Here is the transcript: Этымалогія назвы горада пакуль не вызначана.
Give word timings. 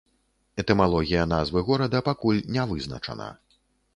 Этымалогія 0.61 1.25
назвы 1.33 1.63
горада 1.69 2.01
пакуль 2.09 2.41
не 2.57 2.63
вызначана. 2.71 3.31